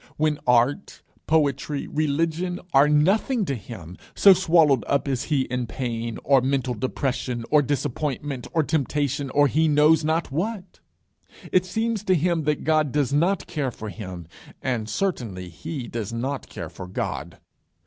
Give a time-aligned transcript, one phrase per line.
[0.17, 6.17] when art, poetry, religion are nothing to him, so swallowed up is he in pain,
[6.23, 10.79] or mental depression, or disappointment, or temptation, or he knows not what?
[11.51, 14.25] It seems to him then that God does not care for him,
[14.59, 17.37] and certainly he does not care for God.